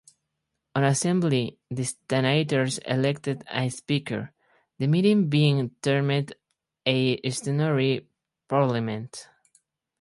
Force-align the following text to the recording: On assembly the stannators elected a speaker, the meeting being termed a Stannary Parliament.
On 0.73 0.83
assembly 0.83 1.59
the 1.69 1.83
stannators 1.83 2.79
elected 2.87 3.43
a 3.51 3.69
speaker, 3.69 4.33
the 4.79 4.87
meeting 4.87 5.29
being 5.29 5.75
termed 5.83 6.33
a 6.87 7.17
Stannary 7.17 8.07
Parliament. 8.47 9.27